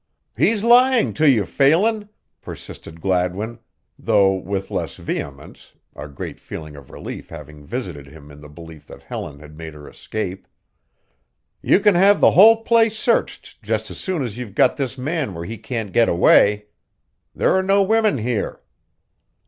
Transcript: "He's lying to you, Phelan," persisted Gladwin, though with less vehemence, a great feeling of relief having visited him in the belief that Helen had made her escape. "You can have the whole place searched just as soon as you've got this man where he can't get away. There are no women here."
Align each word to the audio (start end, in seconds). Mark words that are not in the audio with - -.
"He's 0.35 0.63
lying 0.63 1.13
to 1.13 1.29
you, 1.29 1.45
Phelan," 1.45 2.09
persisted 2.41 3.01
Gladwin, 3.01 3.59
though 3.99 4.33
with 4.33 4.71
less 4.71 4.95
vehemence, 4.97 5.73
a 5.95 6.07
great 6.07 6.39
feeling 6.39 6.75
of 6.75 6.89
relief 6.89 7.29
having 7.29 7.63
visited 7.63 8.07
him 8.07 8.31
in 8.31 8.41
the 8.41 8.49
belief 8.49 8.87
that 8.87 9.03
Helen 9.03 9.37
had 9.37 9.55
made 9.55 9.75
her 9.75 9.87
escape. 9.87 10.47
"You 11.61 11.79
can 11.79 11.93
have 11.93 12.19
the 12.19 12.31
whole 12.31 12.63
place 12.63 12.97
searched 12.97 13.61
just 13.61 13.91
as 13.91 13.99
soon 13.99 14.23
as 14.23 14.39
you've 14.39 14.55
got 14.55 14.75
this 14.75 14.97
man 14.97 15.35
where 15.35 15.45
he 15.45 15.59
can't 15.59 15.91
get 15.93 16.09
away. 16.09 16.65
There 17.35 17.53
are 17.53 17.61
no 17.61 17.83
women 17.83 18.17
here." 18.17 18.61